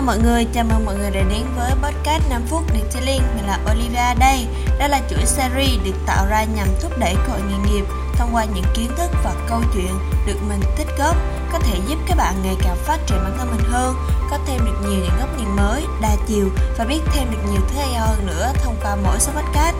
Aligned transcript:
mọi 0.00 0.18
người, 0.18 0.46
chào 0.52 0.64
mừng 0.64 0.84
mọi 0.86 0.94
người 0.94 1.10
đã 1.10 1.20
đến 1.30 1.46
với 1.56 1.70
podcast 1.82 2.30
5 2.30 2.42
phút 2.46 2.62
Detailing 2.72 3.22
Mình 3.36 3.46
là 3.46 3.58
Olivia 3.70 4.14
đây. 4.18 4.46
Đây 4.78 4.88
là 4.88 5.00
chuỗi 5.10 5.26
series 5.26 5.84
được 5.84 5.94
tạo 6.06 6.26
ra 6.26 6.44
nhằm 6.44 6.68
thúc 6.82 6.92
đẩy 6.98 7.14
cơ 7.14 7.32
hội 7.32 7.40
nghề 7.40 7.70
nghiệp 7.70 7.84
thông 8.14 8.34
qua 8.34 8.44
những 8.44 8.64
kiến 8.74 8.90
thức 8.96 9.10
và 9.24 9.34
câu 9.48 9.62
chuyện 9.74 9.92
được 10.26 10.36
mình 10.48 10.60
tích 10.76 10.86
góp 10.98 11.16
có 11.52 11.58
thể 11.58 11.78
giúp 11.88 11.98
các 12.08 12.16
bạn 12.16 12.34
ngày 12.42 12.56
càng 12.62 12.76
phát 12.76 12.98
triển 13.06 13.18
bản 13.18 13.34
thân 13.38 13.50
mình 13.50 13.70
hơn 13.70 13.94
có 14.30 14.38
thêm 14.46 14.60
được 14.64 14.76
nhiều 14.82 15.00
những 15.00 15.18
góc 15.20 15.38
nhìn 15.38 15.56
mới, 15.56 15.84
đa 16.02 16.16
chiều 16.26 16.48
và 16.78 16.84
biết 16.84 17.00
thêm 17.12 17.30
được 17.30 17.50
nhiều 17.52 17.60
thứ 17.68 17.76
hay 17.76 17.94
hơn 17.94 18.26
nữa 18.26 18.52
thông 18.64 18.76
qua 18.82 18.96
mỗi 19.04 19.20
số 19.20 19.32
podcast. 19.32 19.76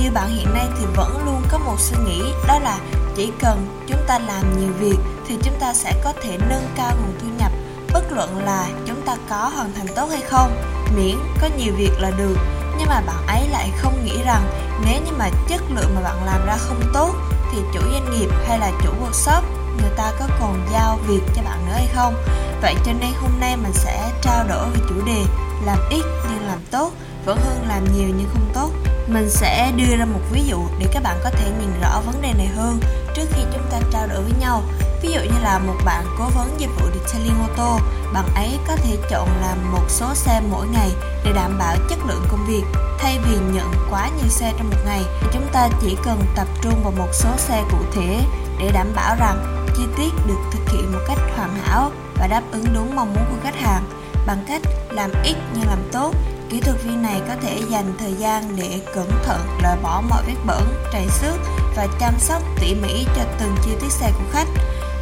Như 0.00 0.10
bạn 0.10 0.28
hiện 0.28 0.54
nay 0.54 0.66
thì 0.78 0.84
vẫn 0.96 1.24
luôn 1.24 1.42
có 1.48 1.58
một 1.58 1.80
suy 1.80 1.96
nghĩ 2.06 2.22
đó 2.48 2.58
là 2.58 2.78
chỉ 3.16 3.32
cần 3.40 3.66
chúng 3.86 4.00
ta 4.06 4.18
làm 4.18 4.60
nhiều 4.60 4.72
việc 4.80 4.96
thì 5.28 5.36
chúng 5.42 5.54
ta 5.60 5.74
sẽ 5.74 6.00
có 6.04 6.12
thể 6.22 6.38
nâng 6.48 6.66
cao 6.76 6.92
nguồn 6.96 7.14
thu 7.20 7.26
nhập 7.38 7.52
bất 7.92 8.12
luận 8.12 8.44
là 8.44 8.68
chúng 8.86 9.02
ta 9.06 9.16
có 9.30 9.50
hoàn 9.54 9.72
thành 9.72 9.86
tốt 9.96 10.06
hay 10.10 10.20
không, 10.20 10.56
miễn 10.96 11.16
có 11.40 11.48
nhiều 11.58 11.72
việc 11.76 11.92
là 11.98 12.10
được. 12.10 12.36
Nhưng 12.78 12.88
mà 12.88 13.00
bạn 13.00 13.26
ấy 13.26 13.48
lại 13.48 13.70
không 13.76 14.04
nghĩ 14.04 14.22
rằng 14.24 14.42
nếu 14.84 15.00
như 15.06 15.12
mà 15.18 15.30
chất 15.48 15.60
lượng 15.70 15.94
mà 15.94 16.00
bạn 16.00 16.24
làm 16.24 16.46
ra 16.46 16.56
không 16.56 16.82
tốt, 16.94 17.14
thì 17.52 17.58
chủ 17.74 17.80
doanh 17.92 18.10
nghiệp 18.10 18.28
hay 18.48 18.58
là 18.58 18.70
chủ 18.82 18.90
workshop, 18.90 19.42
người 19.80 19.90
ta 19.96 20.12
có 20.18 20.26
còn 20.40 20.66
giao 20.72 20.98
việc 21.06 21.20
cho 21.36 21.42
bạn 21.42 21.66
nữa 21.66 21.72
hay 21.74 21.88
không? 21.94 22.14
Vậy 22.62 22.74
cho 22.84 22.92
nên 22.92 23.10
hôm 23.22 23.30
nay 23.40 23.56
mình 23.56 23.72
sẽ 23.72 24.10
trao 24.22 24.44
đổi 24.48 24.70
về 24.70 24.80
chủ 24.88 24.94
đề 25.06 25.22
làm 25.64 25.78
ít 25.90 26.02
nhưng 26.30 26.46
làm 26.46 26.58
tốt, 26.70 26.92
vẫn 27.24 27.38
hơn 27.38 27.64
làm 27.68 27.84
nhiều 27.84 28.08
nhưng 28.18 28.28
không 28.32 28.50
tốt. 28.54 28.70
Mình 29.08 29.30
sẽ 29.30 29.72
đưa 29.76 29.96
ra 29.96 30.04
một 30.04 30.20
ví 30.32 30.42
dụ 30.46 30.58
để 30.78 30.86
các 30.92 31.02
bạn 31.02 31.20
có 31.24 31.30
thể 31.30 31.50
nhìn 31.60 31.80
rõ 31.82 32.00
vấn 32.06 32.22
đề 32.22 32.32
này 32.32 32.46
hơn 32.46 32.80
trước 33.14 33.24
khi 33.32 33.42
chúng 33.52 33.66
ta 33.70 33.78
trao 33.92 34.06
đổi 34.06 34.22
với 34.22 34.32
nhau 34.40 34.62
ví 35.02 35.12
dụ 35.12 35.20
như 35.20 35.40
là 35.42 35.58
một 35.58 35.76
bạn 35.84 36.04
cố 36.18 36.24
vấn 36.34 36.60
dịch 36.60 36.70
vụ 36.80 36.86
detailing 36.94 37.42
ô 37.42 37.46
tô 37.56 37.78
bạn 38.12 38.24
ấy 38.34 38.58
có 38.68 38.76
thể 38.76 38.96
chọn 39.10 39.28
làm 39.40 39.72
một 39.72 39.84
số 39.88 40.14
xe 40.14 40.40
mỗi 40.50 40.66
ngày 40.66 40.90
để 41.24 41.32
đảm 41.32 41.58
bảo 41.58 41.76
chất 41.88 41.98
lượng 42.06 42.24
công 42.30 42.46
việc 42.46 42.62
thay 42.98 43.18
vì 43.24 43.36
nhận 43.52 43.72
quá 43.90 44.10
nhiều 44.18 44.28
xe 44.28 44.52
trong 44.58 44.70
một 44.70 44.76
ngày. 44.86 45.02
Chúng 45.32 45.46
ta 45.52 45.68
chỉ 45.80 45.96
cần 46.04 46.22
tập 46.36 46.48
trung 46.62 46.82
vào 46.82 46.92
một 46.96 47.08
số 47.12 47.28
xe 47.36 47.64
cụ 47.70 47.78
thể 47.92 48.20
để 48.58 48.70
đảm 48.74 48.86
bảo 48.96 49.16
rằng 49.20 49.66
chi 49.76 49.82
tiết 49.96 50.10
được 50.26 50.38
thực 50.52 50.72
hiện 50.72 50.92
một 50.92 50.98
cách 51.08 51.18
hoàn 51.36 51.56
hảo 51.62 51.90
và 52.14 52.26
đáp 52.26 52.42
ứng 52.52 52.64
đúng 52.74 52.96
mong 52.96 53.14
muốn 53.14 53.24
của 53.30 53.36
khách 53.42 53.60
hàng. 53.60 53.82
Bằng 54.26 54.44
cách 54.48 54.62
làm 54.90 55.10
ít 55.24 55.36
nhưng 55.54 55.68
làm 55.68 55.82
tốt 55.92 56.14
Kỹ 56.50 56.60
thuật 56.60 56.82
viên 56.82 57.02
này 57.02 57.20
có 57.28 57.34
thể 57.42 57.62
dành 57.70 57.94
thời 57.98 58.14
gian 58.14 58.56
để 58.56 58.80
cẩn 58.94 59.10
thận 59.24 59.40
loại 59.62 59.76
bỏ 59.82 60.02
mọi 60.10 60.22
vết 60.26 60.34
bẩn, 60.46 60.62
trầy 60.92 61.08
xước 61.08 61.34
và 61.80 61.86
chăm 62.00 62.14
sóc 62.18 62.42
tỉ 62.60 62.74
mỉ 62.74 63.06
cho 63.16 63.22
từng 63.38 63.56
chi 63.64 63.70
tiết 63.80 63.92
xe 63.92 64.12
của 64.18 64.24
khách. 64.32 64.46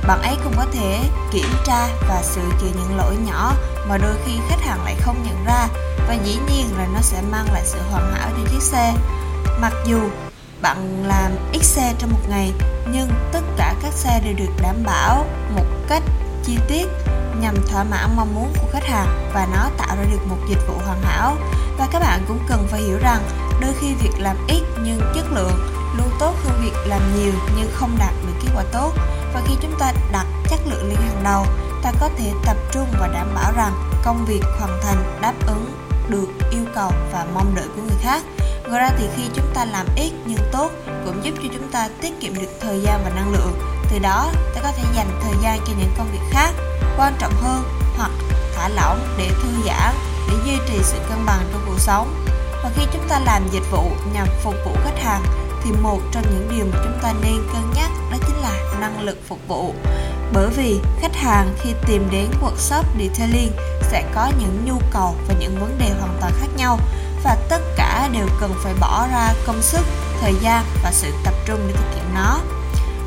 Bạn 0.06 0.22
ấy 0.22 0.36
cũng 0.44 0.52
có 0.56 0.66
thể 0.72 1.00
kiểm 1.32 1.48
tra 1.66 1.88
và 2.08 2.22
sửa 2.22 2.50
chữa 2.60 2.66
những 2.66 2.96
lỗi 2.96 3.16
nhỏ 3.26 3.52
mà 3.88 3.98
đôi 3.98 4.14
khi 4.26 4.32
khách 4.48 4.60
hàng 4.60 4.84
lại 4.84 4.96
không 5.00 5.22
nhận 5.26 5.44
ra 5.44 5.68
và 6.08 6.14
dĩ 6.24 6.38
nhiên 6.48 6.66
là 6.78 6.86
nó 6.94 7.00
sẽ 7.00 7.22
mang 7.30 7.46
lại 7.52 7.62
sự 7.64 7.78
hoàn 7.90 8.14
hảo 8.14 8.28
cho 8.36 8.50
chiếc 8.50 8.62
xe. 8.62 8.94
Mặc 9.60 9.72
dù 9.86 10.00
bạn 10.62 11.04
làm 11.06 11.32
ít 11.52 11.62
xe 11.62 11.94
trong 11.98 12.10
một 12.10 12.28
ngày, 12.28 12.52
nhưng 12.92 13.10
tất 13.32 13.42
cả 13.56 13.74
các 13.82 13.92
xe 13.92 14.20
đều 14.24 14.34
được 14.34 14.52
đảm 14.62 14.76
bảo 14.84 15.26
một 15.54 15.66
cách 15.88 16.02
chi 16.44 16.58
tiết, 16.68 16.86
nhằm 17.40 17.54
thỏa 17.66 17.84
mãn 17.84 18.16
mong 18.16 18.34
muốn 18.34 18.52
của 18.60 18.68
khách 18.72 18.84
hàng 18.84 19.30
và 19.34 19.48
nó 19.52 19.70
tạo 19.78 19.96
ra 19.96 20.04
được 20.12 20.26
một 20.28 20.38
dịch 20.48 20.68
vụ 20.68 20.74
hoàn 20.86 21.02
hảo 21.02 21.36
và 21.78 21.88
các 21.92 21.98
bạn 21.98 22.24
cũng 22.28 22.38
cần 22.48 22.66
phải 22.70 22.80
hiểu 22.80 22.98
rằng, 22.98 23.22
đôi 23.60 23.72
khi 23.80 23.94
việc 23.94 24.12
làm 24.18 24.36
ít 24.48 24.62
nhưng 24.84 25.00
chất 25.14 25.32
lượng 25.32 25.77
luôn 25.98 26.10
tốt 26.18 26.34
hơn 26.44 26.60
việc 26.62 26.74
làm 26.86 27.00
nhiều 27.16 27.32
nhưng 27.56 27.70
không 27.74 27.96
đạt 27.98 28.12
được 28.26 28.32
kết 28.42 28.48
quả 28.54 28.64
tốt. 28.72 28.92
Và 29.34 29.42
khi 29.46 29.54
chúng 29.62 29.78
ta 29.78 29.92
đặt 30.12 30.26
chất 30.50 30.60
lượng 30.66 30.88
lên 30.88 30.96
hàng 30.96 31.24
đầu, 31.24 31.46
ta 31.82 31.92
có 32.00 32.08
thể 32.18 32.32
tập 32.44 32.56
trung 32.72 32.86
và 33.00 33.08
đảm 33.08 33.34
bảo 33.34 33.52
rằng 33.56 33.72
công 34.04 34.24
việc 34.24 34.42
hoàn 34.58 34.80
thành 34.82 35.18
đáp 35.20 35.34
ứng 35.46 35.72
được 36.08 36.28
yêu 36.50 36.64
cầu 36.74 36.90
và 37.12 37.26
mong 37.34 37.54
đợi 37.54 37.66
của 37.76 37.82
người 37.82 37.98
khác. 38.02 38.22
Ngoài 38.68 38.80
ra 38.80 38.90
thì 38.98 39.08
khi 39.16 39.22
chúng 39.34 39.54
ta 39.54 39.64
làm 39.64 39.86
ít 39.96 40.12
nhưng 40.26 40.50
tốt 40.52 40.70
cũng 41.04 41.24
giúp 41.24 41.34
cho 41.42 41.48
chúng 41.52 41.72
ta 41.72 41.88
tiết 42.00 42.20
kiệm 42.20 42.34
được 42.34 42.50
thời 42.60 42.80
gian 42.80 43.00
và 43.04 43.10
năng 43.10 43.32
lượng. 43.32 43.58
Từ 43.90 43.98
đó, 43.98 44.30
ta 44.54 44.60
có 44.62 44.72
thể 44.76 44.82
dành 44.94 45.20
thời 45.22 45.34
gian 45.42 45.58
cho 45.66 45.72
những 45.78 45.92
công 45.98 46.08
việc 46.12 46.30
khác, 46.30 46.50
quan 46.98 47.14
trọng 47.18 47.32
hơn, 47.42 47.62
hoặc 47.96 48.10
thả 48.56 48.68
lỏng 48.68 49.16
để 49.18 49.28
thư 49.28 49.48
giãn, 49.66 49.94
để 50.28 50.34
duy 50.46 50.58
trì 50.68 50.78
sự 50.82 50.98
cân 51.08 51.26
bằng 51.26 51.48
trong 51.52 51.62
cuộc 51.66 51.78
sống. 51.78 52.24
Và 52.62 52.70
khi 52.76 52.82
chúng 52.92 53.08
ta 53.08 53.18
làm 53.18 53.48
dịch 53.50 53.70
vụ 53.70 53.90
nhằm 54.12 54.26
phục 54.42 54.54
vụ 54.64 54.72
khách 54.84 54.98
hàng 55.04 55.22
thì 55.64 55.70
một 55.82 55.98
trong 56.12 56.22
những 56.22 56.48
điều 56.50 56.66
mà 56.72 56.78
chúng 56.84 56.98
ta 57.02 57.12
nên 57.22 57.36
cân 57.52 57.62
nhắc 57.74 57.90
đó 58.10 58.16
chính 58.26 58.36
là 58.42 58.52
năng 58.80 59.00
lực 59.00 59.18
phục 59.28 59.38
vụ. 59.48 59.74
Bởi 60.32 60.48
vì 60.48 60.80
khách 61.00 61.16
hàng 61.16 61.54
khi 61.60 61.74
tìm 61.86 62.08
đến 62.10 62.26
workshop 62.42 62.82
detailing 62.98 63.52
sẽ 63.82 64.04
có 64.14 64.30
những 64.40 64.64
nhu 64.64 64.78
cầu 64.92 65.14
và 65.28 65.34
những 65.40 65.60
vấn 65.60 65.78
đề 65.78 65.90
hoàn 66.00 66.16
toàn 66.20 66.32
khác 66.40 66.48
nhau 66.56 66.78
và 67.24 67.36
tất 67.48 67.60
cả 67.76 68.08
đều 68.12 68.26
cần 68.40 68.54
phải 68.64 68.74
bỏ 68.80 69.06
ra 69.12 69.34
công 69.46 69.62
sức, 69.62 69.80
thời 70.20 70.34
gian 70.40 70.64
và 70.82 70.92
sự 70.92 71.12
tập 71.24 71.34
trung 71.46 71.58
để 71.68 71.74
thực 71.74 71.94
hiện 71.94 72.04
nó. 72.14 72.40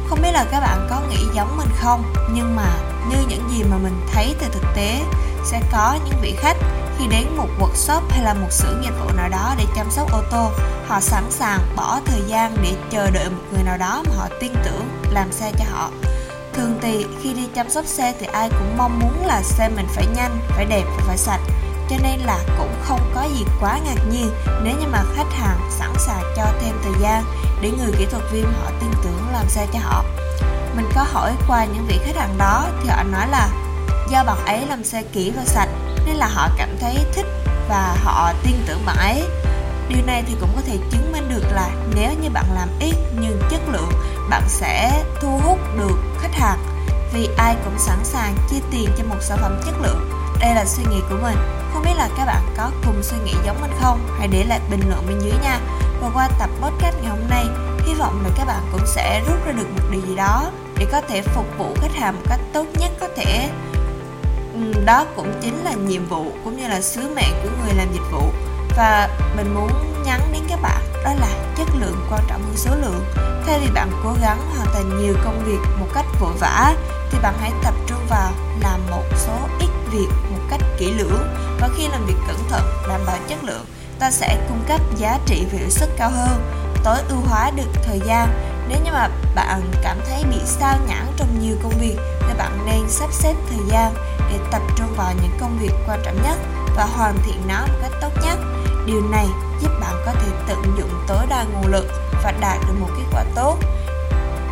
Không 0.10 0.22
biết 0.22 0.32
là 0.32 0.46
các 0.52 0.60
bạn 0.60 0.88
có 0.90 1.02
nghĩ 1.10 1.26
giống 1.36 1.58
mình 1.58 1.70
không? 1.76 2.14
Nhưng 2.34 2.56
mà 2.56 2.68
như 3.10 3.18
những 3.30 3.50
gì 3.52 3.64
mà 3.64 3.78
mình 3.78 4.06
thấy 4.14 4.36
từ 4.40 4.48
thực 4.52 4.64
tế, 4.76 5.02
sẽ 5.46 5.62
có 5.72 5.98
những 6.06 6.20
vị 6.22 6.36
khách 6.40 6.58
khi 7.02 7.08
đến 7.08 7.38
một 7.38 7.48
workshop 7.60 8.02
hay 8.10 8.24
là 8.24 8.34
một 8.34 8.48
xưởng 8.52 8.84
dịch 8.84 8.94
vụ 9.00 9.12
nào 9.18 9.30
đó 9.30 9.56
để 9.58 9.66
chăm 9.76 9.92
sóc 9.92 10.12
ô 10.12 10.22
tô, 10.32 10.52
họ 10.88 11.00
sẵn 11.00 11.32
sàng 11.32 11.60
bỏ 11.76 12.00
thời 12.06 12.22
gian 12.28 12.56
để 12.64 12.74
chờ 12.92 13.10
đợi 13.12 13.30
một 13.30 13.42
người 13.52 13.64
nào 13.64 13.78
đó 13.78 14.04
mà 14.06 14.12
họ 14.18 14.28
tin 14.40 14.52
tưởng 14.66 14.90
làm 15.12 15.32
xe 15.32 15.52
cho 15.60 15.66
họ. 15.72 15.90
Thường 16.54 16.80
thì 16.82 17.06
khi 17.22 17.34
đi 17.34 17.48
chăm 17.56 17.70
sóc 17.70 17.86
xe 17.86 18.14
thì 18.20 18.26
ai 18.26 18.50
cũng 18.50 18.78
mong 18.78 19.00
muốn 19.00 19.26
là 19.26 19.42
xe 19.44 19.70
mình 19.70 19.88
phải 19.96 20.06
nhanh, 20.16 20.40
phải 20.50 20.66
đẹp 20.66 20.84
và 20.98 21.04
phải 21.08 21.18
sạch. 21.18 21.40
Cho 21.90 21.96
nên 22.04 22.20
là 22.20 22.40
cũng 22.58 22.74
không 22.84 23.12
có 23.16 23.24
gì 23.38 23.46
quá 23.62 23.80
ngạc 23.86 24.02
nhiên 24.12 24.32
nếu 24.64 24.76
như 24.80 24.88
mà 24.92 25.04
khách 25.16 25.32
hàng 25.32 25.70
sẵn 25.70 25.94
sàng 26.08 26.24
cho 26.38 26.46
thêm 26.62 26.80
thời 26.84 26.94
gian 27.02 27.24
để 27.62 27.72
người 27.72 27.92
kỹ 27.98 28.06
thuật 28.12 28.24
viên 28.32 28.44
họ 28.44 28.72
tin 28.80 28.92
tưởng 29.04 29.28
làm 29.34 29.50
xe 29.50 29.68
cho 29.74 29.80
họ. 29.80 30.04
Mình 30.76 30.90
có 30.96 31.06
hỏi 31.12 31.34
qua 31.48 31.66
những 31.66 31.86
vị 31.88 32.00
khách 32.06 32.16
hàng 32.16 32.38
đó 32.38 32.66
thì 32.84 32.90
họ 32.90 33.04
nói 33.04 33.28
là 33.32 33.50
do 34.10 34.24
bạn 34.24 34.46
ấy 34.46 34.66
làm 34.70 34.84
xe 34.84 35.04
kỹ 35.14 35.32
và 35.36 35.44
sạch 35.46 35.70
nên 36.06 36.16
là 36.16 36.28
họ 36.28 36.50
cảm 36.58 36.70
thấy 36.80 36.98
thích 37.14 37.26
và 37.70 37.98
họ 38.04 38.34
tin 38.44 38.56
tưởng 38.66 38.86
bạn 38.86 38.98
ấy. 38.98 39.24
Điều 39.90 40.06
này 40.06 40.24
thì 40.28 40.36
cũng 40.40 40.50
có 40.56 40.62
thể 40.68 40.78
chứng 40.92 41.12
minh 41.12 41.30
được 41.30 41.44
là 41.52 41.70
nếu 41.96 42.12
như 42.22 42.30
bạn 42.30 42.46
làm 42.56 42.70
ít 42.80 42.96
nhưng 43.20 43.42
chất 43.50 43.60
lượng, 43.72 43.92
bạn 44.30 44.44
sẽ 44.48 45.04
thu 45.22 45.40
hút 45.44 45.60
được 45.78 45.98
khách 46.22 46.34
hàng. 46.34 46.60
Vì 47.14 47.30
ai 47.38 47.56
cũng 47.64 47.80
sẵn 47.80 47.98
sàng 48.04 48.36
chi 48.50 48.62
tiền 48.72 48.90
cho 48.98 49.04
một 49.04 49.16
sản 49.22 49.38
phẩm 49.42 49.62
chất 49.66 49.82
lượng. 49.82 50.10
Đây 50.40 50.56
là 50.56 50.66
suy 50.66 50.84
nghĩ 50.84 51.02
của 51.10 51.18
mình. 51.22 51.38
Không 51.74 51.84
biết 51.84 51.94
là 51.96 52.10
các 52.18 52.26
bạn 52.26 52.42
có 52.58 52.72
cùng 52.86 53.04
suy 53.04 53.18
nghĩ 53.26 53.34
giống 53.46 53.62
mình 53.62 53.72
không? 53.82 54.08
Hãy 54.20 54.28
để 54.28 54.44
lại 54.44 54.60
bình 54.70 54.82
luận 54.90 55.06
bên 55.08 55.20
dưới 55.20 55.34
nha. 55.44 55.60
Và 56.02 56.10
qua 56.14 56.30
tập 56.40 56.50
podcast 56.62 56.96
ngày 57.02 57.10
hôm 57.10 57.30
nay, 57.30 57.46
hy 57.86 57.94
vọng 57.94 58.22
là 58.24 58.30
các 58.38 58.46
bạn 58.46 58.62
cũng 58.72 58.86
sẽ 58.86 59.22
rút 59.28 59.46
ra 59.46 59.52
được 59.52 59.68
một 59.76 59.84
điều 59.92 60.02
gì 60.02 60.16
đó 60.16 60.52
để 60.78 60.86
có 60.92 61.02
thể 61.02 61.22
phục 61.22 61.46
vụ 61.58 61.76
khách 61.82 61.94
hàng 61.96 62.16
một 62.16 62.22
cách 62.30 62.40
tốt 62.54 62.66
nhất 62.80 62.92
có 63.00 63.08
thể. 63.18 63.50
Ừ, 64.54 64.84
đó 64.86 65.06
cũng 65.16 65.40
chính 65.42 65.64
là 65.64 65.74
nhiệm 65.74 66.06
vụ 66.06 66.32
cũng 66.44 66.58
như 66.58 66.68
là 66.68 66.82
sứ 66.82 67.02
mệnh 67.02 67.34
của 67.44 67.50
người 67.64 67.74
làm 67.74 67.94
dịch 67.94 68.12
vụ. 68.12 68.24
Và 68.78 69.10
mình 69.36 69.56
muốn 69.56 69.72
nhắn 70.06 70.22
đến 70.34 70.42
các 70.50 70.60
bạn, 70.62 70.82
đó 71.04 71.14
là 71.20 71.28
chất 71.58 71.68
lượng 71.80 71.96
quan 72.12 72.22
trọng 72.30 72.44
hơn 72.44 72.54
số 72.56 72.72
lượng. 72.82 73.06
Thay 73.48 73.60
vì 73.60 73.72
bạn 73.74 73.92
cố 74.04 74.16
gắng 74.22 74.38
hoàn 74.56 74.68
thành 74.74 75.02
nhiều 75.02 75.14
công 75.26 75.44
việc 75.46 75.60
một 75.80 75.88
cách 75.94 76.06
vội 76.20 76.34
vã, 76.40 76.76
thì 77.12 77.18
bạn 77.24 77.34
hãy 77.42 77.52
tập 77.64 77.74
trung 77.88 78.06
vào 78.10 78.32
làm 78.62 78.80
một 78.92 79.04
số 79.18 79.34
ít 79.60 79.70
việc 79.92 80.08
một 80.32 80.40
cách 80.50 80.62
kỹ 80.78 80.92
lưỡng. 80.92 81.36
Và 81.60 81.70
khi 81.78 81.88
làm 81.88 82.06
việc 82.06 82.18
cẩn 82.28 82.38
thận, 82.50 82.62
đảm 82.90 83.02
bảo 83.06 83.18
chất 83.28 83.44
lượng, 83.44 83.66
ta 84.00 84.12
sẽ 84.12 84.46
cung 84.50 84.64
cấp 84.68 84.82
giá 84.98 85.20
trị 85.26 85.46
và 85.52 85.60
hiệu 85.60 85.70
suất 85.70 85.90
cao 85.98 86.10
hơn, 86.10 86.52
tối 86.84 86.98
ưu 87.10 87.20
hóa 87.26 87.52
được 87.56 87.70
thời 87.84 88.00
gian. 88.06 88.28
Nếu 88.68 88.78
như 88.86 88.92
mà 88.92 89.10
bạn 89.36 89.62
cảm 89.84 89.98
thấy 90.10 90.24
bị 90.32 90.38
sao 90.46 90.78
nhãn 90.88 91.06
trong 91.18 91.40
nhiều 91.42 91.56
công 91.64 91.74
việc, 91.80 91.96
thì 92.22 92.34
bạn 92.38 92.66
nên 92.66 92.90
sắp 92.90 93.14
xếp 93.14 93.34
thời 93.50 93.60
gian 93.70 93.94
để 94.32 94.40
tập 94.52 94.62
trung 94.76 94.94
vào 94.98 95.14
những 95.22 95.32
công 95.40 95.58
việc 95.62 95.72
quan 95.88 96.02
trọng 96.06 96.24
nhất 96.24 96.38
và 96.76 96.86
hoàn 96.86 97.18
thiện 97.26 97.42
nó 97.48 97.62
một 97.68 97.80
cách 97.82 97.92
tốt 98.02 98.10
nhất. 98.24 98.40
Điều 98.86 99.02
này 99.02 99.28
giúp 99.62 99.72
bạn 99.82 99.94
có 100.06 100.12
thể 100.12 100.28
tận 100.48 100.64
dụng 100.78 101.04
tối 101.08 101.26
đa 101.30 101.44
nguồn 101.44 101.72
lực 101.72 101.86
và 102.24 102.32
đạt 102.32 102.58
được 102.68 102.74
một 102.80 102.90
kết 102.98 103.04
quả 103.12 103.24
tốt 103.36 103.58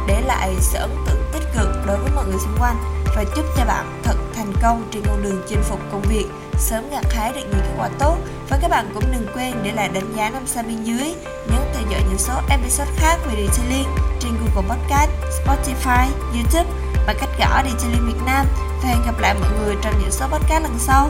để 0.07 0.21
lại 0.21 0.55
sự 0.59 0.77
ấn 0.77 0.89
tượng 1.05 1.23
tích 1.33 1.43
cực 1.57 1.67
đối 1.87 1.97
với 1.97 2.11
mọi 2.15 2.25
người 2.25 2.39
xung 2.39 2.57
quanh 2.59 2.77
và 3.15 3.23
chúc 3.35 3.45
cho 3.57 3.65
bạn 3.65 4.01
thật 4.03 4.15
thành 4.35 4.53
công 4.61 4.83
trên 4.91 5.03
con 5.07 5.23
đường 5.23 5.43
chinh 5.49 5.63
phục 5.63 5.79
công 5.91 6.01
việc. 6.01 6.25
Sớm 6.57 6.89
gặt 6.91 7.05
hái 7.09 7.33
được 7.33 7.41
những 7.41 7.61
kết 7.61 7.73
quả 7.77 7.89
tốt 7.99 8.17
và 8.49 8.57
các 8.61 8.67
bạn 8.71 8.91
cũng 8.93 9.03
đừng 9.11 9.27
quên 9.35 9.53
để 9.63 9.71
lại 9.71 9.89
đánh 9.89 10.13
giá 10.15 10.29
năm 10.29 10.43
sao 10.47 10.63
bên 10.63 10.83
dưới. 10.83 11.13
Nhấn 11.47 11.61
theo 11.73 11.83
dõi 11.89 12.01
những 12.09 12.17
số 12.17 12.33
episode 12.49 12.91
khác 12.95 13.17
về 13.27 13.47
Detailing 13.47 13.87
trên 14.19 14.31
Google 14.31 14.69
Podcast, 14.69 15.09
Spotify, 15.45 16.07
YouTube 16.33 16.69
bằng 17.07 17.17
cách 17.19 17.29
gõ 17.39 17.63
Detailing 17.63 18.05
Việt 18.05 18.25
Nam 18.25 18.45
và 18.83 18.89
hẹn 18.89 19.01
gặp 19.05 19.19
lại 19.19 19.35
mọi 19.39 19.49
người 19.59 19.75
trong 19.81 19.93
những 19.99 20.11
số 20.11 20.27
podcast 20.27 20.63
lần 20.63 20.79
sau. 20.79 21.09